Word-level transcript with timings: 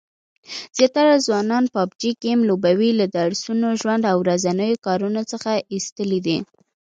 زیاتره 0.77 1.15
ځوانان 1.25 1.63
پابجي 1.73 2.11
ګیم 2.23 2.39
لوبولو 2.49 2.97
له 2.99 3.05
درسونو، 3.17 3.67
ژوند 3.81 4.03
او 4.11 4.17
ورځنیو 4.25 4.81
کارونو 4.85 5.21
څخه 5.31 5.51
ایستلي 5.73 6.19
دي 6.25 6.37